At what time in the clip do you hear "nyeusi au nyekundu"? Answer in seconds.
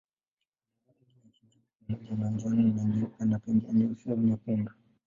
3.73-4.71